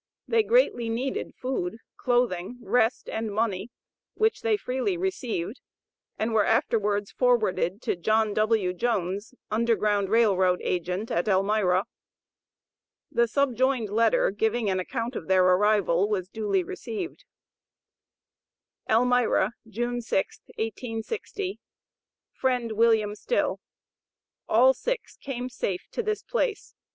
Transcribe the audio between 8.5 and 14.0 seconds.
Jones, Underground Rail Road agent, at Elmira. The subjoined